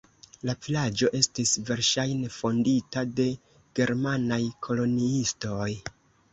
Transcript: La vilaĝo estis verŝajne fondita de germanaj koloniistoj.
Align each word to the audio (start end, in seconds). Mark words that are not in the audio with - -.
La 0.49 0.53
vilaĝo 0.67 1.09
estis 1.19 1.51
verŝajne 1.67 2.33
fondita 2.39 3.05
de 3.21 3.29
germanaj 3.81 4.43
koloniistoj. 4.69 5.73